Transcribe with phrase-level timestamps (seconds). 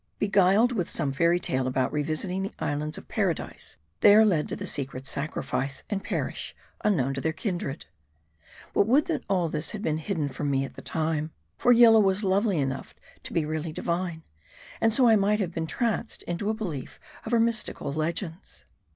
[0.17, 4.55] Beguiled with some fairy tale about revisiting the islands of Paradise, they are led to
[4.55, 7.85] the secret sacrifice, and perish unknown to their kindred.
[8.73, 11.29] But, would that all this had been hidden from me at the time.
[11.59, 14.23] For Yillah was lovely enough to be really divine;
[14.81, 18.65] and so I might have been tranced into a belief of her mystical legends.